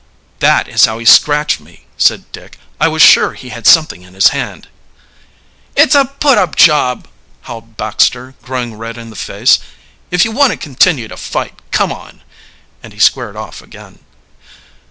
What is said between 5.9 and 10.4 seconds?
a put up job!" howled Baxter, growing red in the face. "If you